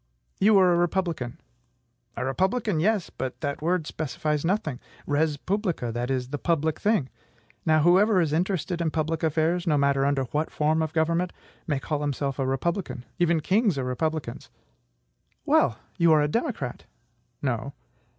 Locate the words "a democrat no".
16.23-17.73